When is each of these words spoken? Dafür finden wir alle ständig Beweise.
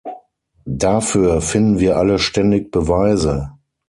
Dafür 0.65 1.41
finden 1.41 1.77
wir 1.77 1.97
alle 1.97 2.17
ständig 2.17 2.71
Beweise. 2.71 3.51